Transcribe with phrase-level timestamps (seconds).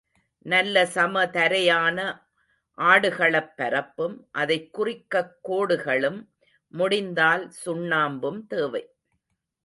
[0.41, 2.21] நல்ல சம தரையான
[2.77, 6.29] ஆடுகளப் பரப்பும், அதைக் குறிக்கக் கோடுகளும்,
[6.67, 8.95] முடிந்தால் சுண்ணாம்பும் தேவை.